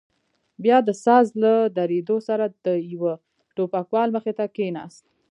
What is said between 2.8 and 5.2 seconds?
يوه ټوپکوال مخې ته کښېناست.